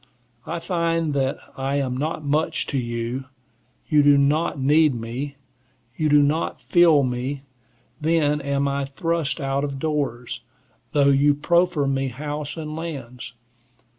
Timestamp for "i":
0.47-0.57, 1.55-1.75, 8.67-8.83